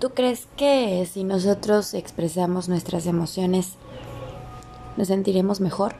¿Tú 0.00 0.14
crees 0.14 0.48
que 0.56 1.06
si 1.12 1.24
nosotros 1.24 1.92
expresamos 1.92 2.70
nuestras 2.70 3.04
emociones 3.04 3.74
nos 4.96 5.08
sentiremos 5.08 5.60
mejor? 5.60 5.94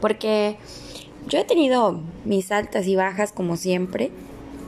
Porque 0.00 0.56
yo 1.28 1.38
he 1.38 1.44
tenido 1.44 2.00
mis 2.24 2.50
altas 2.50 2.86
y 2.86 2.96
bajas 2.96 3.30
como 3.30 3.58
siempre 3.58 4.10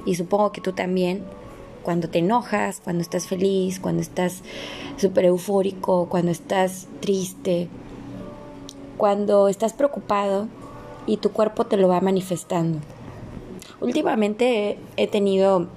y 0.05 0.17
supongo 0.17 0.53
que 0.53 0.61
tú 0.61 0.75
también. 0.75 1.25
Cuando 1.83 2.11
te 2.11 2.19
enojas, 2.19 2.83
cuando 2.85 3.01
estás 3.01 3.27
feliz, 3.27 3.81
cuando 3.81 4.03
estás 4.03 4.43
súper 4.99 5.25
eufórico, 5.25 6.11
cuando 6.11 6.31
estás 6.31 6.89
triste, 7.01 7.69
cuando 8.99 9.49
estás 9.49 9.73
preocupado 9.73 10.49
y 11.07 11.17
tu 11.17 11.33
cuerpo 11.33 11.65
te 11.65 11.79
lo 11.79 11.89
va 11.89 12.03
manifestando. 12.03 12.81
Últimamente 13.81 14.79
he 14.99 15.07
tenido 15.07 15.69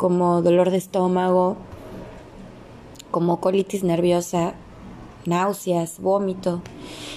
como 0.00 0.40
dolor 0.40 0.70
de 0.70 0.78
estómago, 0.78 1.58
como 3.10 3.38
colitis 3.38 3.84
nerviosa, 3.84 4.54
náuseas, 5.26 6.00
vómito. 6.00 6.62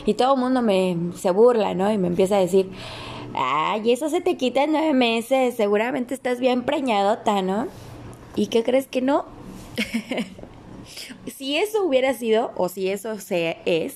Y 0.06 0.16
todo 0.16 0.34
el 0.34 0.42
mundo 0.42 0.62
me 0.62 0.98
se 1.16 1.32
burla, 1.32 1.76
¿no? 1.76 1.94
Y 1.94 1.98
me 1.98 2.10
empieza 2.10 2.36
a 2.36 2.40
decir, 2.40 2.70
ay, 3.36 3.90
eso 3.90 4.10
se 4.10 4.20
te 4.20 4.36
quita 4.36 4.66
en 4.66 4.74
nueve 4.74 4.94
meses, 4.94 5.56
seguramente 5.56 6.14
estás 6.14 6.42
bien 6.42 6.64
preñadota, 6.64 7.42
¿no? 7.42 7.68
¿Y 8.36 8.48
qué 8.48 8.66
crees 8.66 8.88
que 8.88 9.02
no? 9.02 9.24
si 11.34 11.56
eso 11.56 11.86
hubiera 11.86 12.14
sido, 12.14 12.52
o 12.58 12.68
si 12.68 12.90
eso 12.90 13.18
se 13.18 13.60
es, 13.64 13.96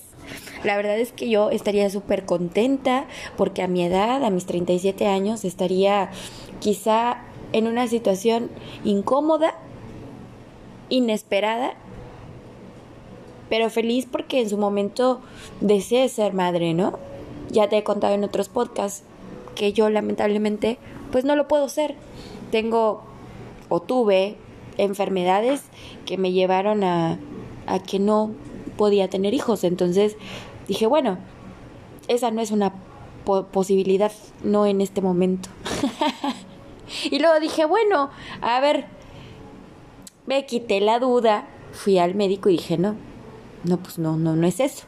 la 0.63 0.77
verdad 0.77 0.97
es 0.97 1.11
que 1.11 1.29
yo 1.29 1.49
estaría 1.49 1.89
súper 1.89 2.23
contenta 2.23 3.05
porque 3.35 3.63
a 3.63 3.67
mi 3.67 3.83
edad, 3.83 4.23
a 4.23 4.29
mis 4.29 4.45
37 4.45 5.07
años, 5.07 5.43
estaría 5.43 6.09
quizá 6.61 7.17
en 7.53 7.67
una 7.67 7.87
situación 7.87 8.49
incómoda, 8.83 9.55
inesperada, 10.89 11.73
pero 13.49 13.69
feliz 13.69 14.07
porque 14.09 14.41
en 14.41 14.49
su 14.49 14.57
momento 14.57 15.21
deseé 15.61 16.09
ser 16.09 16.33
madre, 16.33 16.73
¿no? 16.73 16.99
Ya 17.49 17.69
te 17.69 17.77
he 17.77 17.83
contado 17.83 18.13
en 18.13 18.23
otros 18.23 18.49
podcasts 18.49 19.03
que 19.55 19.73
yo 19.73 19.89
lamentablemente 19.89 20.77
pues 21.11 21.23
no 21.25 21.35
lo 21.35 21.47
puedo 21.47 21.69
ser. 21.69 21.95
Tengo 22.51 23.01
o 23.69 23.81
tuve 23.81 24.35
enfermedades 24.77 25.63
que 26.05 26.17
me 26.17 26.31
llevaron 26.31 26.83
a, 26.83 27.19
a 27.65 27.79
que 27.79 27.99
no 27.99 28.31
podía 28.77 29.09
tener 29.09 29.33
hijos. 29.33 29.63
Entonces 29.63 30.17
dije, 30.67 30.85
bueno, 30.85 31.17
esa 32.07 32.31
no 32.31 32.41
es 32.41 32.51
una 32.51 32.73
posibilidad, 33.51 34.11
no 34.43 34.65
en 34.65 34.81
este 34.81 35.01
momento. 35.01 35.49
y 37.03 37.19
luego 37.19 37.39
dije, 37.39 37.65
bueno, 37.65 38.09
a 38.41 38.59
ver, 38.59 38.85
me 40.25 40.45
quité 40.45 40.81
la 40.81 40.99
duda, 40.99 41.47
fui 41.71 41.97
al 41.99 42.15
médico 42.15 42.49
y 42.49 42.53
dije, 42.53 42.77
no, 42.77 42.95
no, 43.63 43.77
pues 43.77 43.97
no, 43.99 44.17
no, 44.17 44.35
no 44.35 44.47
es 44.47 44.59
eso. 44.59 44.85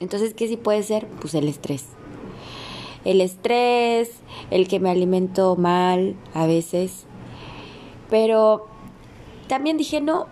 Entonces, 0.00 0.34
¿qué 0.34 0.46
sí 0.46 0.56
puede 0.56 0.82
ser? 0.82 1.06
Pues 1.20 1.34
el 1.34 1.48
estrés. 1.48 1.86
El 3.04 3.20
estrés, 3.20 4.10
el 4.50 4.68
que 4.68 4.80
me 4.80 4.90
alimento 4.90 5.56
mal 5.56 6.16
a 6.34 6.46
veces. 6.46 7.04
Pero 8.08 8.66
también 9.48 9.76
dije, 9.76 10.00
no, 10.00 10.26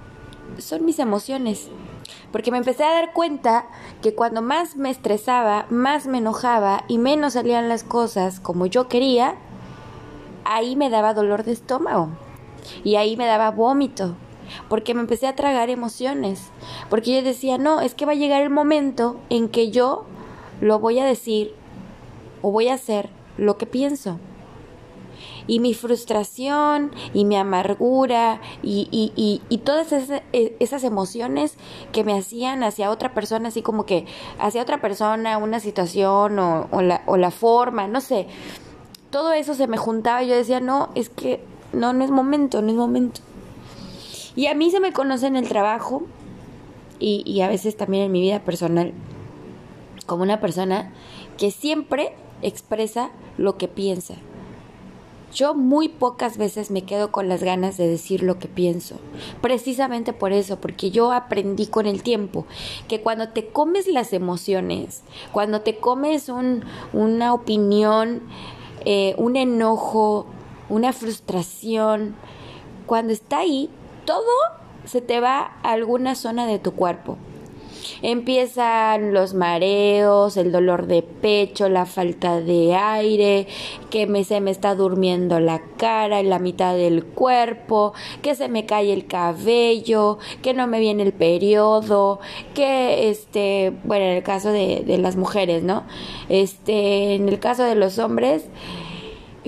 son 0.58 0.84
mis 0.84 0.98
emociones. 0.98 1.68
Porque 2.30 2.50
me 2.50 2.58
empecé 2.58 2.84
a 2.84 2.92
dar 2.92 3.12
cuenta 3.12 3.66
que 4.02 4.14
cuando 4.14 4.42
más 4.42 4.76
me 4.76 4.90
estresaba, 4.90 5.66
más 5.70 6.06
me 6.06 6.18
enojaba 6.18 6.84
y 6.86 6.98
menos 6.98 7.32
salían 7.32 7.68
las 7.68 7.82
cosas 7.82 8.40
como 8.40 8.66
yo 8.66 8.88
quería, 8.88 9.36
ahí 10.54 10.76
me 10.76 10.90
daba 10.90 11.14
dolor 11.14 11.44
de 11.44 11.52
estómago. 11.52 12.10
Y 12.84 12.96
ahí 12.96 13.16
me 13.16 13.26
daba 13.26 13.50
vómito 13.50 14.16
porque 14.68 14.94
me 14.94 15.00
empecé 15.00 15.26
a 15.26 15.36
tragar 15.36 15.70
emociones, 15.70 16.50
porque 16.88 17.14
yo 17.14 17.22
decía, 17.22 17.58
no, 17.58 17.80
es 17.80 17.94
que 17.94 18.06
va 18.06 18.12
a 18.12 18.16
llegar 18.16 18.42
el 18.42 18.50
momento 18.50 19.16
en 19.28 19.48
que 19.48 19.70
yo 19.70 20.04
lo 20.60 20.78
voy 20.78 20.98
a 20.98 21.04
decir 21.04 21.54
o 22.42 22.50
voy 22.50 22.68
a 22.68 22.74
hacer 22.74 23.10
lo 23.36 23.58
que 23.58 23.66
pienso. 23.66 24.18
Y 25.48 25.60
mi 25.60 25.74
frustración 25.74 26.90
y 27.14 27.24
mi 27.24 27.36
amargura 27.36 28.40
y, 28.64 28.88
y, 28.90 29.40
y, 29.48 29.58
todas 29.58 29.92
esas, 29.92 30.22
e, 30.32 30.56
esas, 30.58 30.82
emociones 30.82 31.56
que 31.92 32.02
me 32.02 32.18
hacían 32.18 32.64
hacia 32.64 32.90
otra 32.90 33.14
persona, 33.14 33.48
así 33.48 33.62
como 33.62 33.86
que 33.86 34.06
hacia 34.40 34.60
otra 34.60 34.80
persona, 34.80 35.38
una 35.38 35.60
situación 35.60 36.38
o, 36.40 36.66
o, 36.72 36.82
la, 36.82 37.02
o 37.06 37.16
la 37.16 37.30
forma, 37.30 37.86
no 37.86 38.00
sé, 38.00 38.26
todo 39.16 39.32
eso 39.32 39.54
se 39.54 39.66
me 39.66 39.78
juntaba 39.78 40.22
y 40.22 40.28
yo 40.28 40.34
decía, 40.34 40.60
no, 40.60 40.90
es 40.94 41.08
que 41.08 41.40
no, 41.72 41.94
no 41.94 42.04
es 42.04 42.10
momento, 42.10 42.60
no 42.60 42.68
es 42.68 42.74
momento. 42.74 43.22
Y 44.34 44.46
a 44.48 44.54
mí 44.54 44.70
se 44.70 44.78
me 44.78 44.92
conoce 44.92 45.26
en 45.26 45.36
el 45.36 45.48
trabajo 45.48 46.02
y, 46.98 47.22
y 47.24 47.40
a 47.40 47.48
veces 47.48 47.78
también 47.78 48.04
en 48.04 48.12
mi 48.12 48.20
vida 48.20 48.40
personal 48.40 48.92
como 50.04 50.22
una 50.22 50.38
persona 50.38 50.92
que 51.38 51.50
siempre 51.50 52.12
expresa 52.42 53.08
lo 53.38 53.56
que 53.56 53.68
piensa. 53.68 54.16
Yo 55.34 55.54
muy 55.54 55.88
pocas 55.88 56.36
veces 56.36 56.70
me 56.70 56.84
quedo 56.84 57.10
con 57.10 57.28
las 57.30 57.42
ganas 57.42 57.78
de 57.78 57.88
decir 57.88 58.22
lo 58.22 58.38
que 58.38 58.48
pienso. 58.48 58.96
Precisamente 59.40 60.12
por 60.12 60.34
eso, 60.34 60.60
porque 60.60 60.90
yo 60.90 61.12
aprendí 61.12 61.66
con 61.66 61.86
el 61.86 62.02
tiempo 62.02 62.44
que 62.86 63.00
cuando 63.00 63.30
te 63.30 63.46
comes 63.48 63.86
las 63.88 64.12
emociones, 64.12 65.02
cuando 65.32 65.62
te 65.62 65.78
comes 65.78 66.28
un, 66.28 66.64
una 66.92 67.32
opinión, 67.32 68.22
eh, 68.86 69.16
un 69.18 69.36
enojo, 69.36 70.26
una 70.68 70.92
frustración, 70.92 72.14
cuando 72.86 73.12
está 73.12 73.38
ahí, 73.40 73.68
todo 74.04 74.22
se 74.84 75.00
te 75.00 75.18
va 75.18 75.52
a 75.62 75.72
alguna 75.72 76.14
zona 76.14 76.46
de 76.46 76.60
tu 76.60 76.72
cuerpo. 76.72 77.18
Empiezan 78.02 79.12
los 79.12 79.34
mareos, 79.34 80.36
el 80.36 80.52
dolor 80.52 80.86
de 80.86 81.02
pecho, 81.02 81.68
la 81.68 81.86
falta 81.86 82.40
de 82.40 82.74
aire, 82.74 83.46
que 83.90 84.06
me, 84.06 84.24
se 84.24 84.40
me 84.40 84.50
está 84.50 84.74
durmiendo 84.74 85.40
la 85.40 85.62
cara 85.76 86.20
en 86.20 86.30
la 86.30 86.38
mitad 86.38 86.74
del 86.74 87.04
cuerpo, 87.04 87.92
que 88.22 88.34
se 88.34 88.48
me 88.48 88.66
cae 88.66 88.92
el 88.92 89.06
cabello, 89.06 90.18
que 90.42 90.54
no 90.54 90.66
me 90.66 90.80
viene 90.80 91.02
el 91.02 91.12
periodo, 91.12 92.20
que 92.54 93.08
este, 93.08 93.72
bueno, 93.84 94.04
en 94.06 94.16
el 94.16 94.22
caso 94.22 94.50
de, 94.50 94.82
de 94.86 94.98
las 94.98 95.16
mujeres, 95.16 95.62
¿no? 95.62 95.84
Este, 96.28 97.14
en 97.14 97.28
el 97.28 97.38
caso 97.38 97.64
de 97.64 97.74
los 97.74 97.98
hombres, 97.98 98.48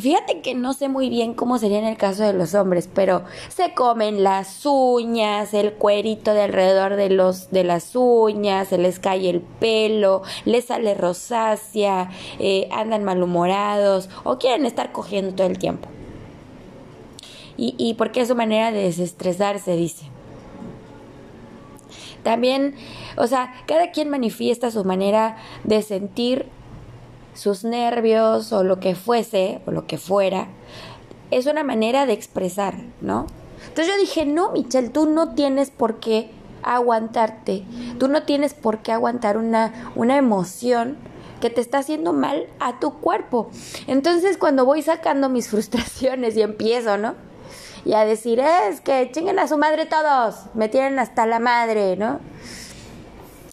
Fíjate 0.01 0.43
que 0.43 0.55
no 0.55 0.75
sé 0.75 0.89
muy 0.89 1.09
bien 1.09 1.35
cómo 1.35 1.59
sería 1.59 1.81
en 1.81 1.85
el 1.85 1.97
caso 1.97 2.23
de 2.23 2.33
los 2.33 2.55
hombres, 2.55 2.89
pero 2.93 3.25
se 3.49 3.75
comen 3.75 4.23
las 4.23 4.65
uñas, 4.65 5.53
el 5.55 5.73
cuerito 5.73 6.35
de 6.35 6.43
alrededor 6.43 6.95
de 6.95 7.11
los 7.11 7.51
de 7.51 7.65
las 7.65 7.97
uñas, 7.97 8.69
se 8.69 8.79
les 8.79 9.01
cae 9.01 9.29
el 9.29 9.41
pelo, 9.41 10.23
les 10.45 10.67
sale 10.67 10.95
rosácea, 10.95 12.11
eh, 12.39 12.69
andan 12.71 13.03
malhumorados 13.03 14.09
o 14.23 14.39
quieren 14.39 14.67
estar 14.67 14.93
cogiendo 14.93 15.35
todo 15.35 15.49
el 15.49 15.59
tiempo. 15.59 15.89
Y, 17.57 17.75
y 17.77 17.95
porque 17.95 18.21
es 18.21 18.29
su 18.29 18.37
manera 18.37 18.71
de 18.71 18.85
desestresarse, 18.85 19.75
dice. 19.75 20.07
También, 22.23 22.77
o 23.17 23.27
sea, 23.27 23.53
cada 23.67 23.91
quien 23.91 24.11
manifiesta 24.11 24.71
su 24.71 24.85
manera 24.85 25.39
de 25.65 25.83
sentir 25.83 26.47
sus 27.39 27.63
nervios 27.63 28.53
o 28.53 28.65
lo 28.65 28.81
que 28.81 28.97
fuese 28.97 29.61
o 29.67 29.71
lo 29.71 29.87
que 29.87 29.97
fuera, 29.97 30.49
es 31.31 31.47
una 31.47 31.63
manera 31.63 32.05
de 32.05 32.13
expresar, 32.13 32.75
¿no? 33.01 33.27
Entonces 33.69 33.95
yo 33.95 34.01
dije, 34.01 34.27
no, 34.27 34.51
Michelle, 34.51 34.89
tú 34.89 35.07
no 35.07 35.35
tienes 35.35 35.71
por 35.71 36.01
qué 36.01 36.31
aguantarte, 36.63 37.65
tú 37.99 38.09
no 38.09 38.25
tienes 38.25 38.55
por 38.55 38.79
qué 38.79 38.93
aguantar 38.93 39.37
una, 39.37 39.93
una 39.95 40.17
emoción 40.17 40.97
que 41.41 41.51
te 41.51 41.61
está 41.61 41.79
haciendo 41.79 42.13
mal 42.13 42.49
a 42.59 42.81
tu 42.81 42.95
cuerpo. 42.95 43.51
Entonces 43.87 44.37
cuando 44.37 44.65
voy 44.65 44.83
sacando 44.83 45.29
mis 45.29 45.49
frustraciones 45.51 46.37
y 46.37 46.43
empiezo, 46.43 46.99
¿no? 46.99 47.15
Y 47.85 47.93
a 47.93 48.05
decir, 48.05 48.41
es 48.41 48.81
que 48.81 49.11
chinguen 49.13 49.39
a 49.39 49.47
su 49.47 49.57
madre 49.57 49.87
todos, 49.87 50.47
me 50.55 50.69
tienen 50.69 50.99
hasta 50.99 51.25
la 51.25 51.39
madre, 51.39 51.97
¿no? 51.97 52.19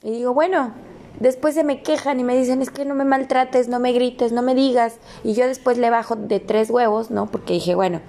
Y 0.01 0.11
digo, 0.11 0.33
bueno, 0.33 0.73
Después 1.19 1.55
se 1.55 1.63
me 1.63 1.81
quejan 1.81 2.19
y 2.19 2.23
me 2.23 2.37
dicen, 2.37 2.61
es 2.61 2.69
que 2.69 2.85
no 2.85 2.95
me 2.95 3.05
maltrates, 3.05 3.67
no 3.67 3.79
me 3.79 3.93
grites, 3.93 4.31
no 4.31 4.41
me 4.41 4.55
digas. 4.55 4.97
Y 5.23 5.33
yo 5.33 5.47
después 5.47 5.77
le 5.77 5.89
bajo 5.89 6.15
de 6.15 6.39
tres 6.39 6.69
huevos, 6.69 7.11
¿no? 7.11 7.27
Porque 7.27 7.53
dije, 7.53 7.75
bueno, 7.75 8.01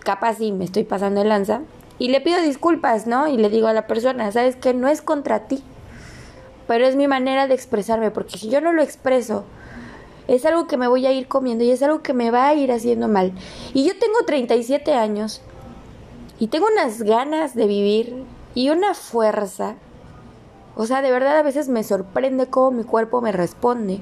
capaz 0.00 0.36
sí 0.36 0.52
me 0.52 0.64
estoy 0.64 0.84
pasando 0.84 1.22
de 1.22 1.28
lanza. 1.28 1.62
Y 1.98 2.08
le 2.08 2.20
pido 2.20 2.40
disculpas, 2.42 3.06
¿no? 3.06 3.26
Y 3.26 3.38
le 3.38 3.48
digo 3.48 3.68
a 3.68 3.72
la 3.72 3.86
persona, 3.86 4.30
¿sabes 4.32 4.56
qué? 4.56 4.74
No 4.74 4.88
es 4.88 5.00
contra 5.00 5.48
ti. 5.48 5.62
Pero 6.66 6.86
es 6.86 6.96
mi 6.96 7.08
manera 7.08 7.46
de 7.46 7.54
expresarme, 7.54 8.10
porque 8.10 8.38
si 8.38 8.50
yo 8.50 8.60
no 8.60 8.72
lo 8.72 8.82
expreso, 8.82 9.44
es 10.28 10.44
algo 10.44 10.66
que 10.66 10.76
me 10.76 10.88
voy 10.88 11.06
a 11.06 11.12
ir 11.12 11.28
comiendo 11.28 11.64
y 11.64 11.70
es 11.70 11.82
algo 11.82 12.02
que 12.02 12.12
me 12.12 12.30
va 12.30 12.48
a 12.48 12.54
ir 12.54 12.72
haciendo 12.72 13.08
mal. 13.08 13.32
Y 13.72 13.86
yo 13.86 13.98
tengo 13.98 14.18
37 14.26 14.92
años 14.92 15.40
y 16.38 16.48
tengo 16.48 16.66
unas 16.70 17.02
ganas 17.02 17.54
de 17.54 17.66
vivir 17.66 18.24
y 18.54 18.70
una 18.70 18.94
fuerza 18.94 19.76
o 20.76 20.86
sea, 20.86 21.02
de 21.02 21.10
verdad 21.10 21.38
a 21.38 21.42
veces 21.42 21.68
me 21.68 21.82
sorprende 21.82 22.48
cómo 22.48 22.70
mi 22.70 22.84
cuerpo 22.84 23.20
me 23.20 23.32
responde. 23.32 24.00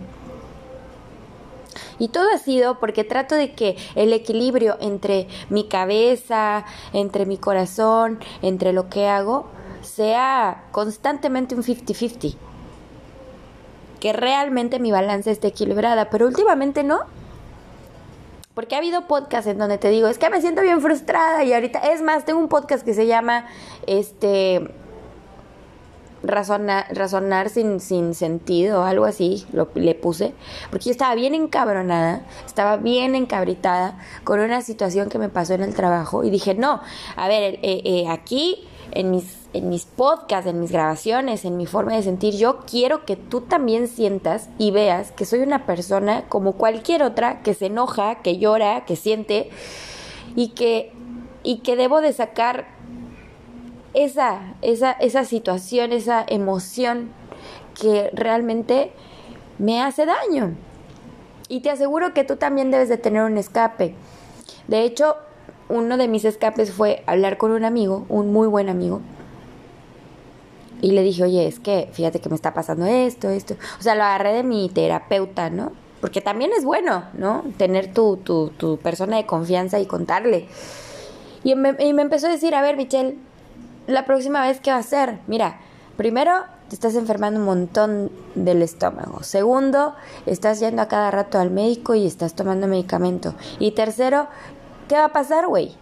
Y 1.99 2.09
todo 2.09 2.29
ha 2.35 2.39
sido 2.39 2.81
porque 2.81 3.05
trato 3.05 3.37
de 3.37 3.53
que 3.53 3.77
el 3.95 4.13
equilibrio 4.13 4.77
entre 4.81 5.29
mi 5.49 5.69
cabeza, 5.69 6.65
entre 6.93 7.27
mi 7.27 7.39
corazón, 7.39 8.19
entre 8.43 8.73
lo 8.73 8.89
que 8.89 9.09
hago, 9.09 9.47
sea 9.83 10.65
constantemente 10.73 11.55
un 11.55 11.63
50-50. 11.63 12.37
Que 14.01 14.13
realmente 14.13 14.81
mi 14.81 14.91
balance 14.91 15.31
esté 15.31 15.49
equilibrada, 15.49 16.11
pero 16.11 16.27
últimamente 16.27 16.83
no. 16.83 17.01
Porque 18.55 18.75
ha 18.75 18.79
habido 18.79 19.07
podcasts 19.07 19.49
en 19.49 19.59
donde 19.59 19.79
te 19.79 19.89
digo, 19.89 20.09
es 20.09 20.19
que 20.19 20.31
me 20.31 20.41
siento 20.41 20.63
bien 20.63 20.81
frustrada 20.81 21.43
y 21.45 21.53
ahorita, 21.53 21.79
es 21.79 22.03
más, 22.03 22.25
tengo 22.25 22.39
un 22.39 22.49
podcast 22.49 22.85
que 22.85 22.95
se 22.95 23.07
llama, 23.07 23.47
este, 23.87 24.71
razonar, 26.27 26.87
razonar 26.91 27.51
sin, 27.51 27.81
sin 27.81 28.15
sentido, 28.15 28.85
algo 28.85 29.05
así, 29.05 29.47
lo, 29.53 29.69
le 29.75 29.95
puse, 29.95 30.35
porque 30.71 30.87
yo 30.87 30.91
estaba 30.91 31.15
bien 31.15 31.35
encabronada, 31.35 32.23
estaba 32.47 32.77
bien 32.77 33.15
encabritada 33.15 33.99
con 34.25 34.41
una 34.41 34.63
situación 34.63 35.09
que 35.09 35.19
me 35.19 35.29
pasó 35.29 35.55
en 35.55 35.63
el 35.63 35.75
trabajo 35.75 36.25
y 36.25 36.31
dije, 36.31 36.55
no, 36.55 36.81
a 37.17 37.29
ver, 37.29 37.55
eh, 37.63 37.83
eh, 37.85 38.09
aquí 38.09 38.67
en 38.93 39.11
mis, 39.11 39.49
en 39.53 39.69
mis 39.69 39.85
podcasts, 39.85 40.49
en 40.49 40.61
mis 40.61 40.71
grabaciones, 40.71 41.45
en 41.45 41.57
mi 41.57 41.67
forma 41.67 41.95
de 41.95 42.03
sentir, 42.03 42.35
yo 42.35 42.61
quiero 42.61 43.05
que 43.05 43.17
tú 43.17 43.43
también 43.43 43.89
sientas 43.89 44.49
y 44.59 44.71
veas 44.71 45.13
que 45.13 45.25
soy 45.25 45.41
una 45.41 45.67
persona 45.67 46.25
como 46.29 46.53
cualquier 46.53 47.03
otra 47.03 47.43
que 47.43 47.55
se 47.55 47.67
enoja, 47.67 48.17
que 48.17 48.39
llora, 48.39 48.85
que 48.85 48.97
siente 48.97 49.51
y 50.37 50.49
que, 50.49 50.93
y 51.43 51.59
que 51.59 51.77
debo 51.77 52.01
de 52.01 52.13
sacar 52.13 52.74
esa, 53.95 54.55
esa, 54.63 54.93
esa 54.93 55.25
situación, 55.25 55.93
esa 55.93 56.25
emoción 56.27 57.11
que 57.81 58.11
realmente 58.13 58.93
me 59.59 59.83
hace 59.83 60.07
daño. 60.07 60.55
Y 61.49 61.61
te 61.61 61.71
aseguro 61.71 62.15
que 62.15 62.25
tú 62.25 62.37
también 62.37 62.71
debes 62.71 62.89
de 62.89 62.99
tener 62.99 63.23
un 63.23 63.39
escape. 63.39 63.95
De 64.67 64.83
hecho, 64.83 65.17
uno 65.69 65.97
de 65.97 66.09
mis 66.09 66.25
escapes 66.25 66.73
fue 66.73 67.03
hablar 67.07 67.39
con 67.39 67.53
un 67.53 67.65
amigo, 67.65 68.07
un 68.09 68.33
muy 68.33 68.49
buen 68.49 68.69
amigo. 68.69 69.01
Y 70.81 70.93
le 70.93 71.03
dije, 71.03 71.23
oye, 71.23 71.47
es 71.47 71.61
que 71.61 71.89
fíjate 71.93 72.21
que 72.21 72.29
me 72.29 72.35
está 72.35 72.53
pasando 72.53 72.87
esto, 72.87 73.31
esto. 73.31 73.55
O 73.79 73.83
sea, 73.83 73.95
lo 73.95 74.03
agarré 74.03 74.33
de 74.33 74.43
mi 74.43 74.69
terapeuta, 74.69 75.49
¿no? 75.49 75.73
Porque 76.01 76.21
también 76.21 76.51
es 76.57 76.65
bueno, 76.65 77.05
¿no? 77.15 77.45
Tener 77.57 77.95
tu, 77.95 78.19
tu, 78.19 78.79
persona 78.83 79.17
de 79.17 79.25
confianza 79.25 79.81
y 79.81 79.87
contarle. 79.87 80.47
Y 81.43 81.55
me, 81.55 81.75
y 81.79 81.95
me 81.95 82.03
empezó 82.03 82.27
a 82.27 82.31
decir, 82.31 82.55
a 82.55 82.61
ver, 82.61 82.77
Michelle, 82.77 83.17
la 83.87 84.05
próxima 84.05 84.47
vez, 84.47 84.61
¿qué 84.61 84.71
va 84.71 84.77
a 84.77 84.81
hacer? 84.81 85.19
Mira, 85.27 85.61
primero 85.97 86.45
te 86.69 86.75
estás 86.75 86.95
enfermando 86.95 87.41
un 87.41 87.47
montón 87.47 88.11
del 88.35 88.63
estómago. 88.63 89.23
Segundo, 89.23 89.95
estás 90.27 90.61
yendo 90.61 90.83
a 90.83 90.89
cada 90.89 91.11
rato 91.11 91.39
al 91.39 91.51
médico 91.51 91.95
y 91.95 92.07
estás 92.07 92.35
tomando 92.35 92.67
medicamento. 92.67 93.35
Y 93.59 93.73
tercero, 93.73 94.29
¿Qué 94.89 94.97
va 94.97 95.07
a 95.07 95.13
pasar, 95.13 95.47
güey? 95.47 95.75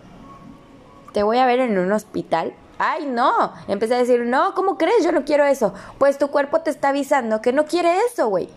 ¿Te 1.12 1.22
voy 1.24 1.38
a 1.38 1.46
ver 1.46 1.58
en 1.58 1.76
un 1.78 1.90
hospital? 1.90 2.54
Ay, 2.78 3.06
no. 3.06 3.52
Empecé 3.66 3.96
a 3.96 3.98
decir, 3.98 4.24
no, 4.24 4.54
¿cómo 4.54 4.78
crees? 4.78 5.04
Yo 5.04 5.12
no 5.12 5.24
quiero 5.24 5.44
eso. 5.44 5.74
Pues 5.98 6.18
tu 6.18 6.28
cuerpo 6.28 6.60
te 6.60 6.70
está 6.70 6.90
avisando 6.90 7.42
que 7.42 7.52
no 7.52 7.64
quiere 7.64 7.92
eso, 8.06 8.28
güey. 8.28 8.48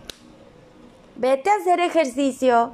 Vete 1.16 1.50
a 1.50 1.56
hacer 1.56 1.80
ejercicio, 1.80 2.72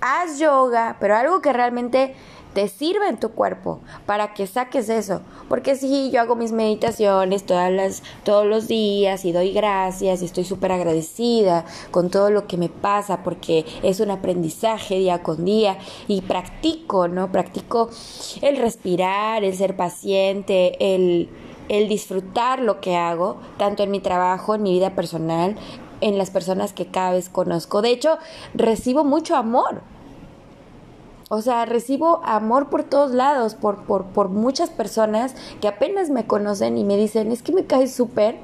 haz 0.00 0.38
yoga, 0.38 0.96
pero 1.00 1.16
algo 1.16 1.40
que 1.40 1.52
realmente 1.52 2.14
te 2.56 2.68
sirve 2.68 3.06
en 3.06 3.20
tu 3.20 3.32
cuerpo 3.32 3.80
para 4.06 4.32
que 4.32 4.46
saques 4.46 4.88
eso. 4.88 5.20
Porque 5.46 5.76
si 5.76 6.10
yo 6.10 6.22
hago 6.22 6.36
mis 6.36 6.52
meditaciones 6.52 7.44
todas 7.44 7.70
las, 7.70 8.02
todos 8.24 8.46
los 8.46 8.66
días 8.66 9.26
y 9.26 9.32
doy 9.32 9.52
gracias 9.52 10.22
y 10.22 10.24
estoy 10.24 10.44
súper 10.44 10.72
agradecida 10.72 11.66
con 11.90 12.08
todo 12.08 12.30
lo 12.30 12.46
que 12.46 12.56
me 12.56 12.70
pasa 12.70 13.22
porque 13.22 13.66
es 13.82 14.00
un 14.00 14.10
aprendizaje 14.10 14.98
día 14.98 15.22
con 15.22 15.44
día 15.44 15.76
y 16.08 16.22
practico, 16.22 17.08
¿no? 17.08 17.30
Practico 17.30 17.90
el 18.40 18.56
respirar, 18.56 19.44
el 19.44 19.54
ser 19.54 19.76
paciente, 19.76 20.94
el, 20.94 21.28
el 21.68 21.88
disfrutar 21.88 22.60
lo 22.60 22.80
que 22.80 22.96
hago, 22.96 23.36
tanto 23.58 23.82
en 23.82 23.90
mi 23.90 24.00
trabajo, 24.00 24.54
en 24.54 24.62
mi 24.62 24.72
vida 24.72 24.94
personal, 24.94 25.56
en 26.00 26.16
las 26.16 26.30
personas 26.30 26.72
que 26.72 26.86
cada 26.86 27.12
vez 27.12 27.28
conozco. 27.28 27.82
De 27.82 27.90
hecho, 27.90 28.16
recibo 28.54 29.04
mucho 29.04 29.36
amor 29.36 29.82
o 31.28 31.42
sea, 31.42 31.64
recibo 31.64 32.20
amor 32.24 32.68
por 32.68 32.84
todos 32.84 33.12
lados, 33.12 33.54
por, 33.54 33.84
por, 33.84 34.04
por 34.06 34.28
muchas 34.28 34.70
personas 34.70 35.34
que 35.60 35.68
apenas 35.68 36.08
me 36.08 36.26
conocen 36.26 36.78
y 36.78 36.84
me 36.84 36.96
dicen, 36.96 37.32
es 37.32 37.42
que 37.42 37.52
me 37.52 37.66
caes 37.66 37.92
súper, 37.92 38.36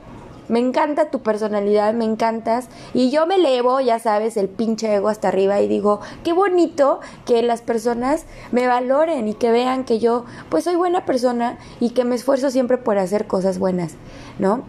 me 0.49 0.59
encanta 0.59 1.11
tu 1.11 1.21
personalidad, 1.21 1.95
me 1.95 2.05
encantas. 2.05 2.69
Y 2.93 3.11
yo 3.11 3.27
me 3.27 3.37
elevo, 3.37 3.81
ya 3.81 3.99
sabes, 4.01 4.37
el 4.37 4.49
pinche 4.49 4.93
ego 4.95 5.09
hasta 5.09 5.29
arriba 5.29 5.61
y 5.61 5.69
digo, 5.69 6.01
qué 6.25 6.33
bonito 6.33 7.01
que 7.25 7.43
las 7.43 7.63
personas 7.63 8.27
me 8.51 8.67
valoren 8.67 9.29
y 9.29 9.35
que 9.35 9.53
vean 9.53 9.85
que 9.85 10.01
yo, 10.01 10.25
pues 10.51 10.65
soy 10.65 10.75
buena 10.75 11.07
persona 11.07 11.59
y 11.79 11.91
que 11.91 12.05
me 12.05 12.17
esfuerzo 12.17 12.51
siempre 12.51 12.79
por 12.79 12.99
hacer 12.99 13.29
cosas 13.29 13.59
buenas, 13.59 13.95
¿no? 14.39 14.63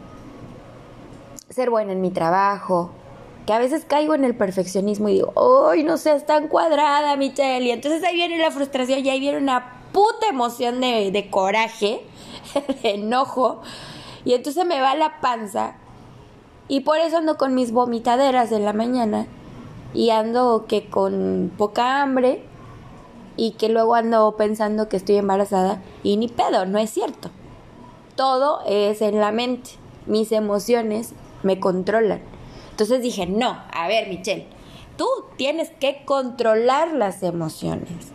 Ser 1.50 1.70
buena 1.70 1.94
en 1.94 2.02
mi 2.02 2.12
trabajo, 2.12 2.92
que 3.46 3.54
a 3.54 3.60
veces 3.60 3.86
caigo 3.86 4.16
en 4.16 4.24
el 4.24 4.36
perfeccionismo 4.36 5.10
y 5.10 5.14
digo, 5.14 5.34
¡ay, 5.70 5.84
no 5.84 5.98
seas 5.98 6.26
tan 6.26 6.48
cuadrada, 6.48 7.16
Michelle! 7.18 7.66
Y 7.66 7.72
entonces 7.72 8.04
ahí 8.04 8.16
viene 8.16 8.38
la 8.38 8.52
frustración 8.52 9.06
y 9.06 9.10
ahí 9.10 9.20
viene 9.20 9.38
una 9.38 9.82
puta 9.92 10.28
emoción 10.30 10.80
de, 10.82 11.12
de 11.12 11.30
coraje, 11.30 12.02
de 12.84 12.92
enojo, 12.92 13.62
y 14.26 14.34
entonces 14.34 14.66
me 14.66 14.82
va 14.82 14.96
la 14.96 15.20
panza, 15.20 15.76
y 16.68 16.82
por 16.82 16.98
eso 16.98 17.18
ando 17.18 17.38
con 17.38 17.54
mis 17.54 17.72
vomitaderas 17.72 18.50
de 18.50 18.60
la 18.60 18.74
mañana, 18.74 19.28
y 19.94 20.10
ando 20.10 20.66
que 20.68 20.90
con 20.90 21.52
poca 21.58 22.02
hambre, 22.02 22.44
y 23.36 23.52
que 23.52 23.70
luego 23.70 23.96
ando 23.96 24.36
pensando 24.38 24.90
que 24.90 24.98
estoy 24.98 25.18
embarazada, 25.18 25.82
y 26.02 26.18
ni 26.18 26.28
pedo, 26.28 26.66
no 26.66 26.80
es 26.80 26.90
cierto. 26.90 27.30
Todo 28.16 28.62
es 28.66 29.02
en 29.02 29.20
la 29.20 29.32
mente, 29.32 29.72
mis 30.06 30.32
emociones 30.32 31.14
me 31.42 31.60
controlan. 31.60 32.22
Entonces 32.74 33.04
dije, 33.04 33.28
no, 33.28 33.56
a 33.72 33.88
ver, 33.88 34.10
Michelle, 34.10 34.48
tú 34.98 35.06
tienes 35.38 35.70
que 35.70 36.04
controlar 36.06 36.92
las 36.92 37.22
emociones. 37.22 38.12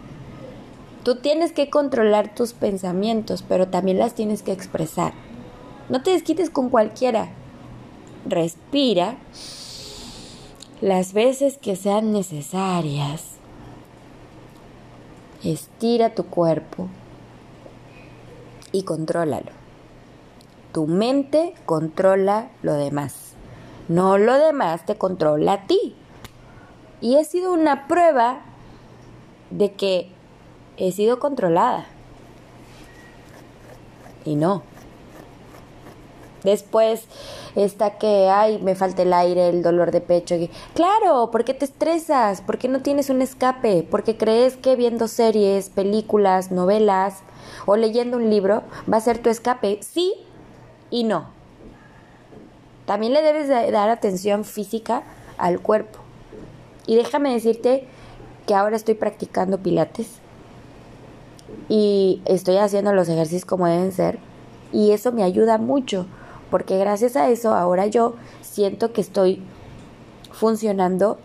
Tú 1.05 1.15
tienes 1.15 1.53
que 1.53 1.71
controlar 1.71 2.35
tus 2.35 2.55
pensamientos, 2.55 3.45
pero 3.49 3.69
también 3.69 4.01
las 4.01 4.17
tienes 4.17 4.43
que 4.43 4.51
expresar. 4.51 5.13
No 5.89 6.03
te 6.03 6.11
desquites 6.11 6.51
con 6.51 6.71
cualquiera. 6.71 7.29
Respira 8.27 9.19
las 10.81 11.13
veces 11.13 11.57
que 11.57 11.77
sean 11.77 12.11
necesarias. 12.13 13.37
Estira 15.45 16.17
tu 16.17 16.25
cuerpo 16.25 16.89
y 18.73 18.83
contrólalo. 18.83 19.53
Tu 20.73 20.89
mente 20.89 21.55
controla 21.65 22.51
lo 22.63 22.75
demás. 22.75 23.28
No 23.89 24.19
lo 24.19 24.39
demás 24.39 24.85
te 24.85 24.97
controla 24.97 25.55
a 25.55 25.67
ti. 25.67 25.95
Y 27.01 27.17
he 27.17 27.25
sido 27.25 27.53
una 27.53 27.89
prueba 27.89 28.41
de 29.51 29.73
que 29.73 30.11
he 30.77 30.93
sido 30.93 31.19
controlada. 31.19 31.87
Y 34.25 34.37
no. 34.37 34.63
Después 36.45 37.05
está 37.57 37.99
que, 37.99 38.29
ay, 38.29 38.61
me 38.63 38.75
falta 38.75 39.03
el 39.03 39.13
aire, 39.13 39.49
el 39.49 39.63
dolor 39.63 39.91
de 39.91 40.01
pecho. 40.01 40.37
Claro, 40.75 41.31
¿por 41.31 41.45
qué 41.45 41.55
te 41.55 41.65
estresas? 41.65 42.43
¿Por 42.43 42.59
qué 42.59 42.69
no 42.69 42.81
tienes 42.81 43.11
un 43.11 43.23
escape? 43.23 43.83
¿Por 43.83 44.05
qué 44.05 44.17
crees 44.17 44.57
que 44.57 44.77
viendo 44.77 45.09
series, 45.09 45.69
películas, 45.69 46.51
novelas 46.53 47.23
o 47.67 47.77
leyendo 47.77 48.17
un 48.17 48.31
libro 48.31 48.63
va 48.91 48.99
a 48.99 49.01
ser 49.01 49.19
tu 49.19 49.31
escape? 49.31 49.81
Sí 49.83 50.15
y 50.91 51.05
no. 51.05 51.38
También 52.89 53.13
le 53.13 53.21
debes 53.21 53.49
dar 53.49 53.91
atención 53.91 54.47
física 54.47 55.03
al 55.37 55.61
cuerpo. 55.61 55.99
Y 56.87 56.97
déjame 56.97 57.35
decirte 57.35 57.87
que 58.47 58.55
ahora 58.55 58.77
estoy 58.77 58.95
practicando 58.95 59.59
pilates 59.59 60.09
y 61.69 62.23
estoy 62.25 62.57
haciendo 62.57 62.95
los 62.95 63.11
ejercicios 63.11 63.45
como 63.45 63.67
deben 63.67 63.93
ser 63.93 64.19
y 64.73 64.93
eso 64.93 65.13
me 65.13 65.23
ayuda 65.23 65.59
mucho 65.59 66.07
porque 66.51 66.79
gracias 66.79 67.15
a 67.17 67.29
eso 67.29 67.55
ahora 67.55 67.87
yo 67.87 68.15
siento 68.41 68.95
que 68.95 69.03
estoy 69.03 69.43
funcionando 70.33 71.19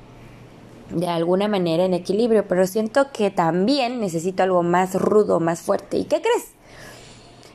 de 0.89 1.07
alguna 1.07 1.47
manera 1.47 1.85
en 1.85 1.93
equilibrio, 1.93 2.45
pero 2.45 2.67
siento 2.67 3.13
que 3.13 3.31
también 3.31 4.01
necesito 4.01 4.43
algo 4.43 4.63
más 4.63 4.95
rudo, 4.95 5.39
más 5.39 5.61
fuerte. 5.61 5.95
¿Y 5.95 6.03
qué 6.03 6.21
crees? 6.21 6.51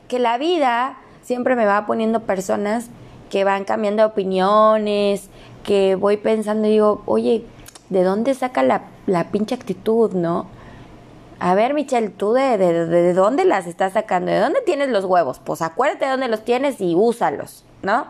Que 0.09 0.19
la 0.19 0.39
vida 0.39 0.99
siempre 1.23 1.57
me 1.57 1.67
va 1.67 1.85
poniendo 1.85 2.21
personas 2.21 2.89
que 3.31 3.45
van 3.45 3.65
cambiando 3.65 4.05
opiniones, 4.07 5.29
que 5.65 5.95
voy 5.95 6.17
pensando 6.17 6.67
y 6.67 6.73
digo, 6.73 7.03
oye, 7.07 7.45
¿de 7.91 8.03
dónde 8.03 8.35
saca 8.35 8.63
la, 8.63 8.85
la 9.07 9.31
pinche 9.31 9.55
actitud, 9.55 10.13
no? 10.13 10.47
A 11.41 11.55
ver, 11.55 11.73
Michelle, 11.73 12.09
¿tú 12.09 12.33
de, 12.33 12.59
de, 12.59 12.87
de, 12.87 13.13
dónde 13.15 13.45
las 13.45 13.67
estás 13.67 13.93
sacando? 13.93 14.33
¿De 14.33 14.41
dónde 14.41 14.61
tienes 14.63 14.89
los 14.89 15.05
huevos? 15.05 15.39
Pues 15.39 15.63
acuérdate 15.63 16.07
de 16.07 16.11
dónde 16.11 16.29
los 16.29 16.45
tienes 16.45 16.81
y 16.81 16.95
úsalos, 16.97 17.65
¿no? 17.83 18.07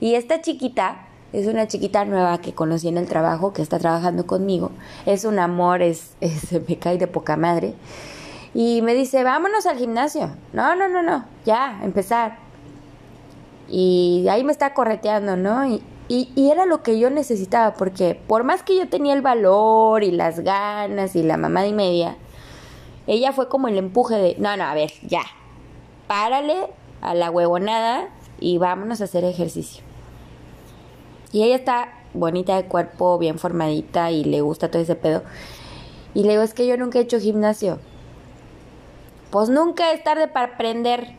Y 0.00 0.14
esta 0.14 0.40
chiquita 0.40 1.06
es 1.32 1.46
una 1.46 1.68
chiquita 1.68 2.04
nueva 2.04 2.38
que 2.38 2.54
conocí 2.54 2.88
en 2.88 2.98
el 2.98 3.06
trabajo, 3.06 3.52
que 3.52 3.62
está 3.62 3.78
trabajando 3.78 4.26
conmigo. 4.26 4.70
Es 5.04 5.24
un 5.24 5.38
amor, 5.38 5.82
es, 5.82 6.16
se 6.48 6.60
me 6.60 6.78
cae 6.78 6.98
de 6.98 7.06
poca 7.06 7.36
madre. 7.36 7.74
Y 8.54 8.80
me 8.82 8.94
dice, 8.94 9.22
vámonos 9.22 9.66
al 9.66 9.76
gimnasio. 9.76 10.30
No, 10.52 10.74
no, 10.74 10.88
no, 10.88 11.02
no, 11.02 11.24
ya, 11.44 11.78
empezar. 11.82 12.38
Y 13.68 14.26
ahí 14.28 14.44
me 14.44 14.52
está 14.52 14.74
correteando, 14.74 15.36
¿no? 15.36 15.66
Y, 15.66 15.82
y, 16.08 16.50
era 16.50 16.66
lo 16.66 16.82
que 16.82 16.98
yo 16.98 17.10
necesitaba, 17.10 17.74
porque 17.74 18.14
por 18.14 18.44
más 18.44 18.62
que 18.62 18.76
yo 18.76 18.88
tenía 18.88 19.12
el 19.12 19.22
valor 19.22 20.04
y 20.04 20.12
las 20.12 20.40
ganas 20.40 21.16
y 21.16 21.22
la 21.22 21.36
mamá 21.36 21.66
y 21.66 21.72
media, 21.72 22.16
ella 23.06 23.32
fue 23.32 23.48
como 23.48 23.68
el 23.68 23.76
empuje 23.76 24.16
de, 24.16 24.36
no, 24.38 24.56
no, 24.56 24.64
a 24.64 24.74
ver, 24.74 24.92
ya, 25.02 25.22
párale 26.06 26.68
a 27.00 27.14
la 27.14 27.30
huevonada 27.30 28.08
y 28.38 28.58
vámonos 28.58 29.00
a 29.00 29.04
hacer 29.04 29.24
ejercicio. 29.24 29.82
Y 31.32 31.42
ella 31.42 31.56
está 31.56 31.92
bonita 32.14 32.56
de 32.56 32.66
cuerpo, 32.66 33.18
bien 33.18 33.38
formadita 33.38 34.10
y 34.10 34.24
le 34.24 34.40
gusta 34.40 34.70
todo 34.70 34.82
ese 34.82 34.94
pedo. 34.94 35.22
Y 36.14 36.22
le 36.22 36.30
digo, 36.30 36.42
es 36.42 36.54
que 36.54 36.66
yo 36.66 36.76
nunca 36.76 36.98
he 36.98 37.02
hecho 37.02 37.20
gimnasio. 37.20 37.78
Pues 39.30 39.50
nunca 39.50 39.92
es 39.92 40.02
tarde 40.02 40.28
para 40.28 40.54
aprender. 40.54 41.14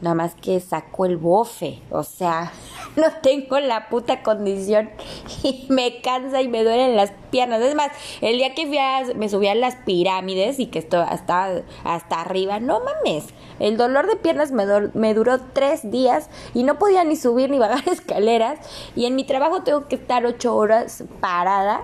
Nada 0.00 0.14
más 0.14 0.34
que 0.34 0.60
saco 0.60 1.04
el 1.04 1.18
bofe. 1.18 1.80
O 1.90 2.02
sea, 2.02 2.52
no 2.96 3.06
tengo 3.22 3.60
la 3.60 3.88
puta 3.88 4.22
condición. 4.22 4.90
Y 5.42 5.66
me 5.70 6.00
cansa 6.02 6.42
y 6.42 6.48
me 6.48 6.64
duelen 6.64 6.96
las 6.96 7.12
piernas. 7.30 7.62
Es 7.62 7.74
más, 7.74 7.90
el 8.20 8.36
día 8.36 8.54
que 8.54 8.66
fui 8.66 8.78
a, 8.78 9.04
me 9.14 9.28
subí 9.28 9.46
a 9.48 9.54
las 9.54 9.76
pirámides 9.76 10.58
y 10.58 10.66
que 10.66 10.78
esto 10.78 11.00
hasta, 11.00 11.62
hasta 11.84 12.20
arriba, 12.20 12.60
no 12.60 12.80
mames. 12.80 13.26
El 13.58 13.76
dolor 13.76 14.06
de 14.06 14.16
piernas 14.16 14.52
me, 14.52 14.64
me 14.94 15.14
duró 15.14 15.40
tres 15.52 15.90
días 15.90 16.28
y 16.52 16.62
no 16.62 16.78
podía 16.78 17.04
ni 17.04 17.16
subir 17.16 17.50
ni 17.50 17.58
bajar 17.58 17.88
escaleras. 17.92 18.58
Y 18.96 19.06
en 19.06 19.14
mi 19.14 19.24
trabajo 19.24 19.62
tengo 19.62 19.88
que 19.88 19.96
estar 19.96 20.26
ocho 20.26 20.54
horas 20.56 21.04
parada. 21.20 21.82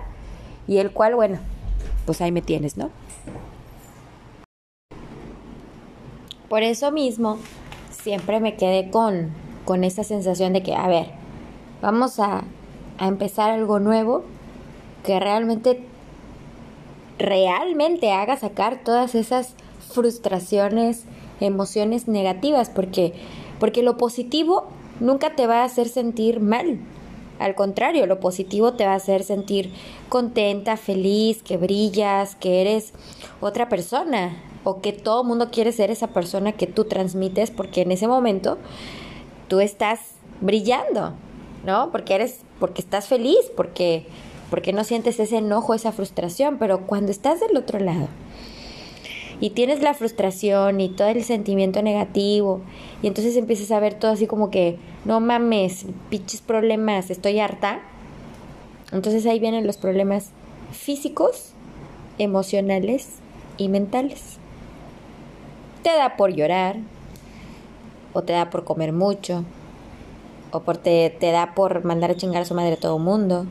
Y 0.67 0.77
el 0.79 0.91
cual, 0.91 1.15
bueno, 1.15 1.39
pues 2.05 2.21
ahí 2.21 2.31
me 2.31 2.41
tienes, 2.41 2.77
¿no? 2.77 2.91
Por 6.49 6.63
eso 6.63 6.91
mismo, 6.91 7.39
siempre 8.07 8.39
me 8.39 8.55
quedé 8.55 8.89
con, 8.89 9.31
con 9.65 9.83
esa 9.83 10.05
sensación 10.05 10.53
de 10.53 10.63
que, 10.63 10.73
a 10.73 10.87
ver, 10.87 11.07
vamos 11.81 12.21
a, 12.21 12.45
a 12.99 13.07
empezar 13.09 13.51
algo 13.51 13.81
nuevo 13.81 14.23
que 15.03 15.19
realmente, 15.19 15.83
realmente 17.19 18.13
haga 18.13 18.37
sacar 18.37 18.81
todas 18.81 19.13
esas 19.13 19.55
frustraciones, 19.91 21.03
emociones 21.41 22.07
negativas, 22.07 22.69
porque, 22.69 23.11
porque 23.59 23.83
lo 23.83 23.97
positivo 23.97 24.69
nunca 25.01 25.35
te 25.35 25.45
va 25.45 25.63
a 25.63 25.65
hacer 25.65 25.89
sentir 25.89 26.39
mal. 26.39 26.79
Al 27.39 27.55
contrario, 27.55 28.05
lo 28.05 28.21
positivo 28.21 28.75
te 28.75 28.85
va 28.85 28.93
a 28.93 28.95
hacer 29.03 29.21
sentir 29.21 29.73
contenta, 30.07 30.77
feliz, 30.77 31.43
que 31.43 31.57
brillas, 31.57 32.37
que 32.37 32.61
eres 32.61 32.93
otra 33.41 33.67
persona 33.67 34.31
o 34.69 34.81
que 34.81 34.91
todo 34.91 35.23
mundo 35.23 35.49
quiere 35.49 35.71
ser 35.71 35.91
esa 35.91 36.07
persona 36.07 36.51
que 36.51 36.67
tú 36.67 36.83
transmites 36.83 37.51
porque 37.51 37.83
en 37.83 37.93
ese 37.93 38.05
momento 38.05 38.57
tú 39.47 39.61
estás 39.61 40.01
brillando, 40.41 41.13
¿no? 41.65 41.89
Porque 41.89 42.15
eres 42.15 42.41
porque 42.59 42.81
estás 42.81 43.07
feliz, 43.07 43.39
porque 43.55 44.05
porque 44.49 44.73
no 44.73 44.83
sientes 44.83 45.21
ese 45.21 45.37
enojo, 45.37 45.73
esa 45.73 45.93
frustración, 45.93 46.57
pero 46.57 46.85
cuando 46.85 47.13
estás 47.13 47.39
del 47.39 47.55
otro 47.55 47.79
lado 47.79 48.09
y 49.39 49.51
tienes 49.51 49.81
la 49.81 49.93
frustración 49.93 50.81
y 50.81 50.89
todo 50.89 51.07
el 51.07 51.23
sentimiento 51.23 51.81
negativo 51.81 52.59
y 53.01 53.07
entonces 53.07 53.37
empiezas 53.37 53.71
a 53.71 53.79
ver 53.79 53.93
todo 53.93 54.11
así 54.11 54.27
como 54.27 54.51
que 54.51 54.79
no 55.05 55.21
mames, 55.21 55.85
pinches 56.09 56.41
problemas, 56.41 57.09
estoy 57.09 57.39
harta. 57.39 57.79
Entonces 58.91 59.25
ahí 59.27 59.39
vienen 59.39 59.65
los 59.65 59.77
problemas 59.77 60.31
físicos, 60.73 61.53
emocionales 62.17 63.19
y 63.57 63.69
mentales 63.69 64.39
te 65.87 65.95
da 65.95 66.17
por 66.17 66.33
llorar, 66.33 66.75
o 68.11 68.21
te 68.21 68.33
da 68.33 68.49
por 68.49 68.65
comer 68.65 68.91
mucho, 68.91 69.45
o 70.51 70.59
por 70.59 70.75
te, 70.75 71.09
te 71.17 71.31
da 71.31 71.55
por 71.55 71.85
mandar 71.85 72.11
a 72.11 72.17
chingar 72.17 72.41
a 72.41 72.45
su 72.45 72.53
madre 72.53 72.73
a 72.73 72.77
todo 72.77 72.97
el 72.97 73.03
mundo, 73.03 73.45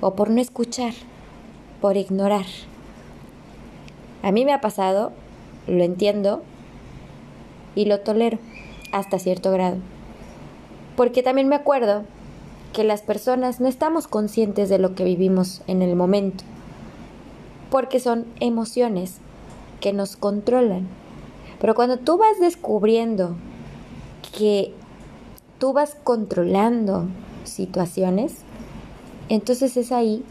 o 0.00 0.16
por 0.16 0.28
no 0.28 0.40
escuchar, 0.40 0.92
por 1.80 1.96
ignorar. 1.96 2.46
A 4.24 4.32
mí 4.32 4.44
me 4.44 4.52
ha 4.52 4.60
pasado, 4.60 5.12
lo 5.68 5.84
entiendo 5.84 6.42
y 7.76 7.84
lo 7.84 8.00
tolero 8.00 8.40
hasta 8.90 9.20
cierto 9.20 9.52
grado. 9.52 9.76
Porque 10.96 11.22
también 11.22 11.46
me 11.46 11.54
acuerdo 11.54 12.02
que 12.72 12.82
las 12.82 13.02
personas 13.02 13.60
no 13.60 13.68
estamos 13.68 14.08
conscientes 14.08 14.68
de 14.68 14.80
lo 14.80 14.96
que 14.96 15.04
vivimos 15.04 15.62
en 15.68 15.82
el 15.82 15.94
momento, 15.94 16.42
porque 17.70 18.00
son 18.00 18.26
emociones 18.40 19.18
que 19.78 19.92
nos 19.92 20.16
controlan 20.16 20.88
pero 21.60 21.74
cuando 21.74 21.98
tú 21.98 22.16
vas 22.16 22.40
descubriendo 22.40 23.36
que 24.36 24.74
tú 25.58 25.72
vas 25.72 25.96
controlando 26.02 27.06
situaciones, 27.44 28.38
entonces 29.28 29.76
es 29.76 29.92
ahí 29.92 30.24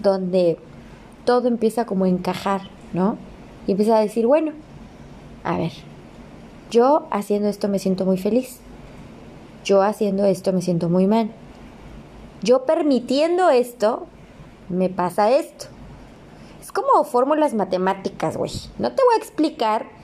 donde 0.00 0.58
todo 1.24 1.48
empieza 1.48 1.84
como 1.84 2.04
a 2.04 2.08
encajar, 2.08 2.62
¿no? 2.92 3.18
Y 3.66 3.72
empieza 3.72 3.96
a 3.96 4.00
decir, 4.00 4.26
bueno, 4.26 4.52
a 5.44 5.58
ver, 5.58 5.72
yo 6.70 7.06
haciendo 7.10 7.48
esto 7.48 7.68
me 7.68 7.78
siento 7.78 8.04
muy 8.04 8.18
feliz. 8.18 8.60
Yo 9.64 9.82
haciendo 9.82 10.24
esto 10.24 10.52
me 10.52 10.62
siento 10.62 10.88
muy 10.88 11.06
mal. 11.06 11.30
Yo 12.42 12.64
permitiendo 12.64 13.50
esto, 13.50 14.06
me 14.68 14.88
pasa 14.88 15.30
esto. 15.30 15.66
Es 16.60 16.72
como 16.72 17.04
fórmulas 17.04 17.54
matemáticas, 17.54 18.36
güey. 18.36 18.52
No 18.78 18.92
te 18.92 19.02
voy 19.04 19.14
a 19.14 19.18
explicar 19.18 20.01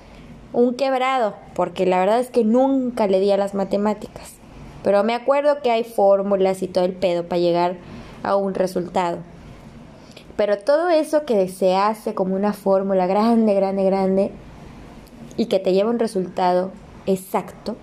un 0.53 0.75
quebrado, 0.75 1.35
porque 1.55 1.87
la 1.87 1.99
verdad 1.99 2.21
es 2.21 2.31
que 2.31 2.45
nunca 2.45 3.07
le 3.07 3.21
di 3.21 3.31
a 3.31 3.37
las 3.37 3.55
matemáticas. 3.55 4.35
Pero 4.83 5.05
me 5.05 5.15
acuerdo 5.15 5.61
que 5.63 5.71
hay 5.71 5.85
fórmulas 5.85 6.63
y 6.63 6.69
todo 6.69 6.85
el 6.85 6.93
pedo 6.93 7.25
para 7.25 7.41
llegar 7.41 7.77
a 8.23 8.37
un 8.37 8.55
resultado. 8.55 9.19
Pero 10.37 10.59
todo 10.59 10.89
eso 10.89 11.25
que 11.25 11.49
se 11.49 11.75
hace 11.75 12.15
como 12.15 12.37
una 12.37 12.53
fórmula 12.53 13.07
grande, 13.07 13.55
grande, 13.55 13.85
grande 13.85 14.31
y 15.37 15.47
que 15.47 15.59
te 15.59 15.73
lleva 15.73 15.91
un 15.91 15.99
resultado 15.99 16.71
exacto, 17.07 17.77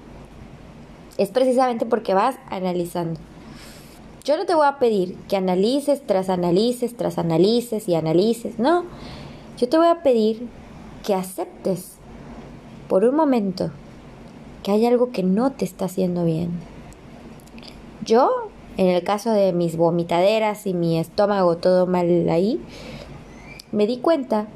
es 1.17 1.29
precisamente 1.29 1.86
porque 1.86 2.13
vas 2.13 2.38
analizando. 2.50 3.19
Yo 4.24 4.38
no 4.38 4.45
te 4.45 4.55
voy 4.55 4.65
a 4.65 4.79
pedir 4.79 5.15
que 5.27 5.38
analices 5.38 6.01
tras 6.05 6.29
analices, 6.29 6.98
tras 6.98 7.17
analices 7.17 7.88
y 7.88 7.95
analices, 7.95 8.57
no. 8.57 8.86
Yo 9.57 9.69
te 9.69 9.77
voy 9.77 9.88
a 9.88 10.01
pedir 10.01 10.48
que 11.05 11.13
aceptes 11.13 11.95
por 12.88 13.04
un 13.04 13.15
momento 13.15 13.72
que 14.63 14.72
hay 14.72 14.86
algo 14.86 15.12
que 15.12 15.24
no 15.24 15.51
te 15.51 15.65
está 15.65 15.86
haciendo 15.86 16.25
bien. 16.25 16.51
Yo, 18.04 18.50
en 18.77 18.88
el 18.88 19.04
caso 19.04 19.32
de 19.32 19.54
mis 19.54 19.77
vomitaderas 19.77 20.65
y 20.68 20.74
mi 20.74 21.00
estómago 21.00 21.58
todo 21.58 21.88
mal 21.88 22.30
ahí, 22.30 22.60
me 23.72 23.88
di 23.88 23.98
cuenta 23.98 24.48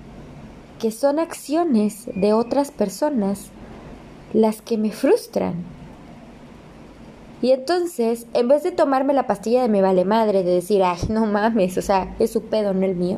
que 0.80 0.92
son 0.92 1.20
acciones 1.20 2.10
de 2.16 2.34
otras 2.34 2.72
personas 2.72 3.50
las 4.34 4.62
que 4.62 4.78
me 4.78 4.92
frustran. 4.92 5.64
Y 7.42 7.52
entonces, 7.52 8.28
en 8.34 8.48
vez 8.48 8.64
de 8.64 8.72
tomarme 8.72 9.14
la 9.14 9.28
pastilla 9.28 9.62
de 9.62 9.70
me 9.70 9.82
vale 9.82 10.06
madre, 10.06 10.44
de 10.44 10.56
decir, 10.56 10.84
ay, 10.84 11.00
no 11.10 11.26
mames, 11.26 11.78
o 11.78 11.82
sea, 11.82 12.16
es 12.20 12.32
su 12.32 12.44
pedo, 12.44 12.74
no 12.74 12.86
el 12.86 12.96
mío, 12.96 13.18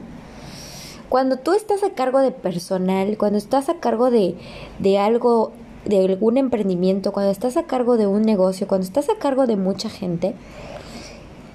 cuando 1.11 1.35
tú 1.35 1.51
estás 1.51 1.83
a 1.83 1.89
cargo 1.89 2.19
de 2.19 2.31
personal, 2.31 3.17
cuando 3.17 3.37
estás 3.37 3.67
a 3.67 3.81
cargo 3.81 4.09
de, 4.09 4.37
de 4.79 4.97
algo, 4.97 5.51
de 5.83 6.05
algún 6.05 6.37
emprendimiento, 6.37 7.11
cuando 7.11 7.33
estás 7.33 7.57
a 7.57 7.63
cargo 7.63 7.97
de 7.97 8.07
un 8.07 8.21
negocio, 8.21 8.65
cuando 8.65 8.87
estás 8.87 9.09
a 9.09 9.15
cargo 9.15 9.45
de 9.45 9.57
mucha 9.57 9.89
gente, 9.89 10.35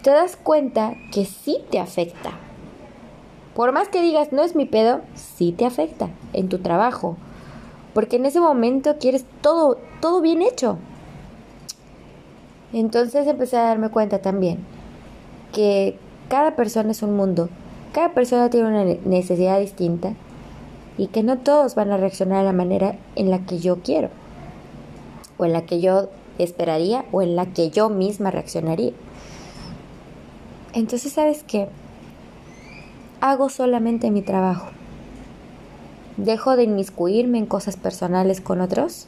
te 0.02 0.10
das 0.10 0.36
cuenta 0.36 0.92
que 1.10 1.24
sí 1.24 1.64
te 1.70 1.78
afecta. 1.78 2.32
Por 3.54 3.72
más 3.72 3.88
que 3.88 4.02
digas, 4.02 4.30
no 4.30 4.42
es 4.42 4.54
mi 4.54 4.66
pedo, 4.66 5.00
sí 5.14 5.52
te 5.52 5.64
afecta 5.64 6.10
en 6.34 6.50
tu 6.50 6.58
trabajo. 6.58 7.16
Porque 7.94 8.16
en 8.16 8.26
ese 8.26 8.40
momento 8.40 8.98
quieres 9.00 9.24
todo, 9.40 9.78
todo 10.02 10.20
bien 10.20 10.42
hecho. 10.42 10.76
Entonces 12.74 13.26
empecé 13.26 13.56
a 13.56 13.62
darme 13.62 13.88
cuenta 13.88 14.18
también 14.20 14.58
que 15.54 15.98
cada 16.28 16.56
persona 16.56 16.90
es 16.90 17.02
un 17.02 17.16
mundo 17.16 17.48
cada 17.96 18.12
persona 18.12 18.50
tiene 18.50 18.68
una 18.68 18.84
necesidad 19.06 19.58
distinta 19.58 20.12
y 20.98 21.06
que 21.06 21.22
no 21.22 21.38
todos 21.38 21.74
van 21.74 21.90
a 21.90 21.96
reaccionar 21.96 22.40
de 22.40 22.44
la 22.44 22.52
manera 22.52 22.98
en 23.14 23.30
la 23.30 23.46
que 23.46 23.58
yo 23.58 23.78
quiero, 23.82 24.10
o 25.38 25.46
en 25.46 25.54
la 25.54 25.64
que 25.64 25.80
yo 25.80 26.10
esperaría, 26.36 27.06
o 27.10 27.22
en 27.22 27.36
la 27.36 27.46
que 27.46 27.70
yo 27.70 27.88
misma 27.88 28.30
reaccionaría. 28.30 28.92
Entonces, 30.74 31.10
¿sabes 31.10 31.42
qué? 31.42 31.70
Hago 33.22 33.48
solamente 33.48 34.10
mi 34.10 34.20
trabajo. 34.20 34.66
Dejo 36.18 36.54
de 36.54 36.64
inmiscuirme 36.64 37.38
en 37.38 37.46
cosas 37.46 37.78
personales 37.78 38.42
con 38.42 38.60
otros, 38.60 39.06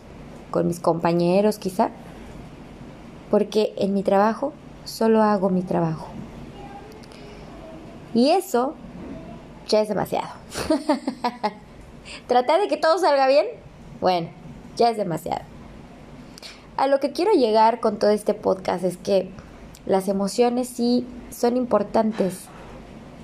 con 0.50 0.66
mis 0.66 0.80
compañeros 0.80 1.58
quizá, 1.58 1.90
porque 3.30 3.74
en 3.76 3.92
mi 3.92 4.02
trabajo 4.02 4.54
solo 4.86 5.22
hago 5.22 5.50
mi 5.50 5.60
trabajo. 5.60 6.06
Y 8.14 8.30
eso 8.30 8.74
ya 9.68 9.80
es 9.80 9.88
demasiado. 9.88 10.28
Tratar 12.26 12.60
de 12.60 12.68
que 12.68 12.76
todo 12.76 12.98
salga 12.98 13.26
bien, 13.26 13.46
bueno, 14.00 14.28
ya 14.76 14.90
es 14.90 14.96
demasiado. 14.96 15.42
A 16.76 16.86
lo 16.86 17.00
que 17.00 17.12
quiero 17.12 17.32
llegar 17.32 17.80
con 17.80 17.98
todo 17.98 18.10
este 18.10 18.34
podcast 18.34 18.84
es 18.84 18.96
que 18.96 19.28
las 19.84 20.08
emociones 20.08 20.68
sí 20.68 21.06
son 21.30 21.56
importantes 21.56 22.44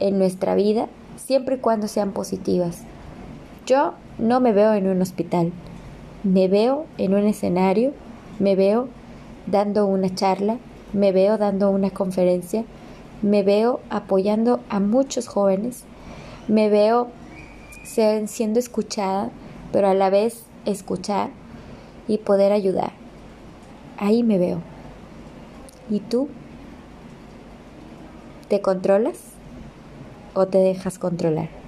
en 0.00 0.19
nuestra 0.19 0.55
vida, 0.55 0.88
siempre 1.17 1.57
y 1.57 1.59
cuando 1.59 1.88
sean 1.88 2.12
positivas. 2.12 2.83
Yo 3.67 3.95
no 4.19 4.41
me 4.41 4.53
veo 4.53 4.75
en 4.75 4.88
un 4.88 5.00
hospital, 5.00 5.53
me 6.23 6.49
veo 6.49 6.87
en 6.99 7.14
un 7.14 7.26
escenario, 7.26 7.93
me 8.38 8.57
veo 8.57 8.88
dando 9.47 9.87
una 9.87 10.14
charla, 10.14 10.59
me 10.93 11.12
veo 11.12 11.38
dando 11.38 11.71
una 11.71 11.91
conferencia, 11.91 12.64
me 13.25 13.43
veo 13.43 13.81
apoyando 13.88 14.61
a 14.69 14.81
muchos 14.81 15.28
jóvenes, 15.28 15.85
me 16.47 16.69
veo 16.69 17.09
siendo 17.83 18.59
escuchada, 18.59 19.31
pero 19.73 19.88
a 19.88 19.95
la 19.95 20.11
vez 20.11 20.45
escuchar 20.66 21.31
y 22.07 22.19
poder 22.19 22.52
ayudar. 22.52 22.93
Ahí 23.97 24.23
me 24.23 24.38
veo. 24.38 24.61
¿Y 25.88 26.00
tú? 26.00 26.28
¿Te 28.49 28.61
controlas 28.61 29.16
o 30.35 30.47
te 30.47 30.59
dejas 30.59 30.99
controlar? 30.99 31.63